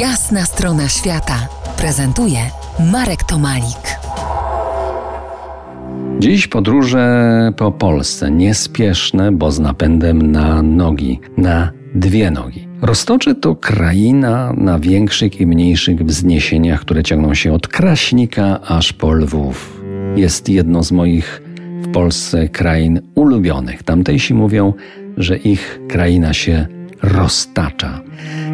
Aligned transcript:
Jasna 0.00 0.44
strona 0.44 0.88
świata 0.88 1.48
prezentuje 1.78 2.38
Marek 2.92 3.24
Tomalik. 3.24 3.98
Dziś 6.18 6.46
podróże 6.46 7.52
po 7.56 7.72
Polsce, 7.72 8.30
niespieszne, 8.30 9.32
bo 9.32 9.50
z 9.50 9.60
napędem 9.60 10.32
na 10.32 10.62
nogi, 10.62 11.20
na 11.36 11.72
dwie 11.94 12.30
nogi. 12.30 12.68
Roztocze 12.82 13.34
to 13.34 13.54
kraina 13.54 14.52
na 14.56 14.78
większych 14.78 15.40
i 15.40 15.46
mniejszych 15.46 16.04
wzniesieniach, 16.04 16.80
które 16.80 17.02
ciągną 17.02 17.34
się 17.34 17.52
od 17.52 17.68
Kraśnika 17.68 18.60
aż 18.60 18.92
po 18.92 19.12
Lwów. 19.12 19.82
Jest 20.16 20.48
jedno 20.48 20.82
z 20.82 20.92
moich 20.92 21.42
w 21.82 21.92
Polsce 21.92 22.48
krain 22.48 23.00
ulubionych. 23.14 23.82
Tamtejsi 23.82 24.34
mówią, 24.34 24.72
że 25.16 25.36
ich 25.36 25.80
kraina 25.88 26.32
się 26.32 26.66
roztacza. 27.02 28.00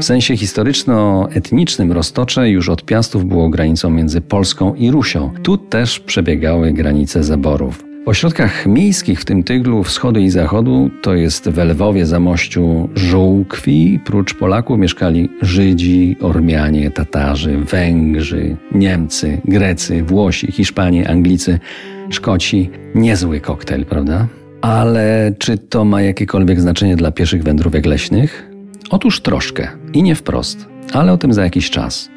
W 0.00 0.04
sensie 0.04 0.36
historyczno-etnicznym 0.36 1.92
Roztocze 1.92 2.50
już 2.50 2.68
od 2.68 2.84
Piastów 2.84 3.24
było 3.24 3.48
granicą 3.48 3.90
między 3.90 4.20
Polską 4.20 4.74
i 4.74 4.90
Rusią. 4.90 5.30
Tu 5.42 5.56
też 5.58 6.00
przebiegały 6.00 6.72
granice 6.72 7.24
zaborów. 7.24 7.84
W 8.04 8.08
ośrodkach 8.08 8.66
miejskich, 8.66 9.20
w 9.20 9.24
tym 9.24 9.42
Tyglu 9.42 9.82
wschodu 9.84 10.20
i 10.20 10.30
zachodu, 10.30 10.90
to 11.02 11.14
jest 11.14 11.48
w 11.48 11.58
Lwowie, 11.58 12.06
Zamościu, 12.06 12.88
Żółkwi, 12.94 14.00
prócz 14.04 14.34
Polaków 14.34 14.78
mieszkali 14.78 15.30
Żydzi, 15.42 16.16
Ormianie, 16.20 16.90
Tatarzy, 16.90 17.56
Węgrzy, 17.56 18.56
Niemcy, 18.72 19.40
Grecy, 19.44 20.02
Włosi, 20.02 20.52
Hiszpanie, 20.52 21.10
Anglicy, 21.10 21.58
Szkoci. 22.10 22.70
Niezły 22.94 23.40
koktajl, 23.40 23.84
prawda? 23.84 24.26
Ale 24.60 25.32
czy 25.38 25.58
to 25.58 25.84
ma 25.84 26.02
jakiekolwiek 26.02 26.60
znaczenie 26.60 26.96
dla 26.96 27.10
pieszych 27.10 27.42
wędrówek 27.42 27.86
leśnych? 27.86 28.47
Otóż 28.90 29.20
troszkę 29.20 29.68
i 29.92 30.02
nie 30.02 30.14
wprost, 30.14 30.66
ale 30.92 31.12
o 31.12 31.18
tym 31.18 31.32
za 31.32 31.44
jakiś 31.44 31.70
czas. 31.70 32.08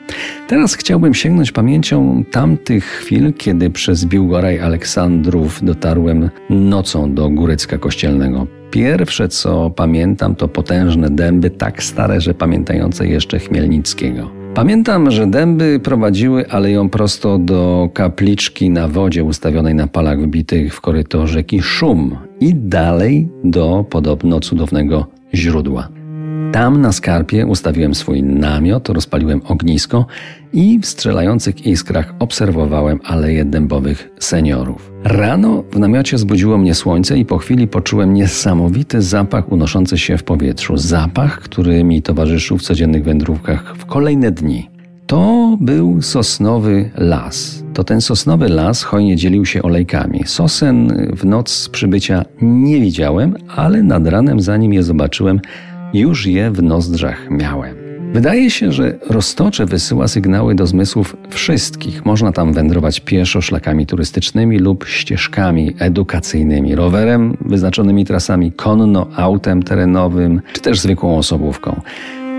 Teraz 0.48 0.74
chciałbym 0.74 1.14
sięgnąć 1.14 1.52
pamięcią 1.52 2.24
tamtych 2.32 2.86
chwil, 2.86 3.34
kiedy 3.34 3.70
przez 3.70 4.06
Biłgoraj 4.06 4.60
Aleksandrów 4.60 5.60
dotarłem 5.64 6.30
nocą 6.50 7.14
do 7.14 7.30
Górecka 7.30 7.78
Kościelnego. 7.78 8.48
Pierwsze 8.72 9.28
co 9.28 9.70
pamiętam 9.70 10.36
to 10.36 10.48
potężne 10.48 11.10
dęby, 11.10 11.50
tak 11.50 11.84
stare, 11.84 12.22
że 12.22 12.34
pamiętające 12.34 13.08
jeszcze 13.08 13.40
Chmielnickiego. 13.40 14.30
Pamiętam, 14.54 15.12
że 15.12 15.28
dęby 15.28 15.80
prowadziły 15.84 16.50
aleją 16.50 16.90
prosto 16.90 17.38
do 17.38 17.90
kapliczki 17.94 18.70
na 18.70 18.88
wodzie 18.88 19.24
ustawionej 19.24 19.76
na 19.76 19.88
palach 19.88 20.22
wbitych 20.22 20.76
w 20.76 20.82
koryto 20.82 21.28
rzeki 21.28 21.62
Szum 21.62 22.18
i 22.40 22.56
dalej 22.56 23.30
do 23.44 23.86
podobno 23.90 24.40
cudownego 24.40 25.08
źródła. 25.34 26.01
Tam 26.52 26.82
na 26.82 26.92
skarpie 26.92 27.46
ustawiłem 27.46 27.96
swój 27.96 28.24
namiot, 28.24 28.90
rozpaliłem 28.90 29.42
ognisko 29.46 30.06
i 30.54 30.80
w 30.80 30.86
strzelających 30.86 31.66
iskrach 31.66 32.14
obserwowałem 32.20 33.00
aleje 33.04 33.46
dębowych 33.46 34.10
seniorów. 34.20 34.92
Rano 35.04 35.64
w 35.72 35.80
namiocie 35.80 36.18
zbudziło 36.18 36.58
mnie 36.58 36.76
słońce 36.76 37.18
i 37.18 37.26
po 37.26 37.38
chwili 37.38 37.68
poczułem 37.68 38.14
niesamowity 38.14 39.02
zapach 39.02 39.52
unoszący 39.52 39.98
się 39.98 40.18
w 40.18 40.24
powietrzu. 40.24 40.78
Zapach, 40.78 41.40
który 41.40 41.84
mi 41.84 42.02
towarzyszył 42.02 42.58
w 42.58 42.62
codziennych 42.62 43.04
wędrówkach 43.04 43.76
w 43.78 43.86
kolejne 43.86 44.32
dni. 44.32 44.70
To 45.08 45.58
był 45.62 46.02
sosnowy 46.02 46.92
las. 46.96 47.64
To 47.74 47.84
ten 47.84 48.02
sosnowy 48.02 48.50
las 48.50 48.84
hojnie 48.84 49.16
dzielił 49.16 49.46
się 49.46 49.62
olejkami. 49.62 50.24
Sosen 50.26 51.08
w 51.18 51.26
noc 51.26 51.70
przybycia 51.70 52.26
nie 52.42 52.82
widziałem, 52.82 53.36
ale 53.56 53.84
nad 53.84 54.08
ranem, 54.08 54.42
zanim 54.42 54.74
je 54.74 54.84
zobaczyłem, 54.84 55.40
już 55.94 56.28
je 56.28 56.52
w 56.52 56.64
nozdrzach 56.64 57.30
miałem. 57.30 57.76
Wydaje 58.14 58.50
się, 58.50 58.72
że 58.72 58.98
Roztocze 59.10 59.66
wysyła 59.66 60.08
sygnały 60.08 60.56
do 60.56 60.68
zmysłów 60.68 61.16
wszystkich. 61.30 62.06
Można 62.06 62.32
tam 62.32 62.54
wędrować 62.54 63.00
pieszo 63.00 63.42
szlakami 63.42 63.86
turystycznymi 63.86 64.60
lub 64.60 64.86
ścieżkami 64.88 65.76
edukacyjnymi, 65.80 66.76
rowerem, 66.76 67.38
wyznaczonymi 67.42 68.06
trasami 68.06 68.52
konno, 68.52 69.08
autem 69.16 69.64
terenowym 69.64 70.42
czy 70.54 70.62
też 70.62 70.80
zwykłą 70.80 71.18
osobówką. 71.18 71.82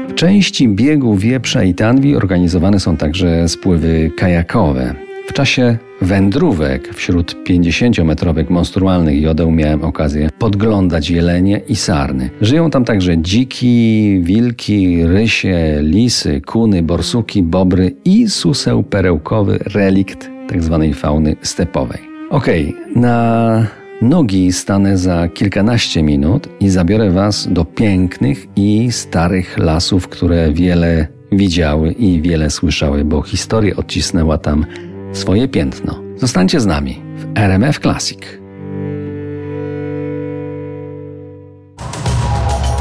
W 0.09 0.15
części 0.15 0.69
biegu 0.69 1.17
Wieprza 1.17 1.63
i 1.63 1.75
Tanwi 1.75 2.17
organizowane 2.17 2.81
są 2.81 2.97
także 2.97 3.49
spływy 3.49 4.11
kajakowe. 4.17 4.95
W 5.27 5.33
czasie 5.33 5.79
wędrówek 6.03 6.95
wśród 6.95 7.37
50-metrowych 7.49 8.51
monstrualnych 8.51 9.23
jodeł 9.23 9.51
miałem 9.51 9.85
okazję 9.85 10.31
podglądać 10.39 11.11
jelenie 11.11 11.61
i 11.69 11.77
sarny. 11.77 12.31
Żyją 12.41 12.71
tam 12.71 12.85
także 12.85 13.19
dziki, 13.19 14.19
wilki, 14.23 15.07
rysie, 15.07 15.79
lisy, 15.81 16.41
kuny, 16.41 16.83
borsuki, 16.83 17.43
bobry 17.43 17.95
i 18.05 18.29
suseł 18.29 18.83
perełkowy, 18.83 19.59
relikt 19.75 20.31
tzw. 20.51 20.87
Tak 20.89 21.01
fauny 21.01 21.37
stepowej. 21.43 22.01
Okej, 22.31 22.69
okay, 22.69 23.01
na 23.03 23.67
nogi 24.03 24.53
stanę 24.53 24.99
za 24.99 25.29
kilkanaście 25.29 26.03
minut 26.03 26.49
i 26.61 26.69
zabiorę 26.69 27.11
Was 27.11 27.49
do 27.51 27.65
pięknych 27.65 28.47
i 28.57 28.93
starych 28.93 29.59
lasów, 29.59 30.09
które 30.09 30.53
wiele 30.53 31.07
widziały 31.33 31.93
i 31.93 32.23
wiele 32.23 32.51
słyszały, 32.51 33.05
bo 33.05 33.23
historia 33.23 33.77
odcisnęła 33.77 34.39
tam 34.39 34.67
swoje 35.13 35.49
piętno. 35.49 36.03
Zostańcie 36.17 36.61
z 36.61 36.67
nami 36.67 37.03
w 37.17 37.39
RMF 37.39 37.79
Classic. 37.79 38.19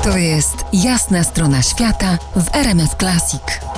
To 0.04 0.18
jest 0.18 0.56
jasna 0.74 1.24
strona 1.24 1.62
świata 1.62 2.18
w 2.36 2.56
RMF 2.56 2.96
Classic. 2.96 3.71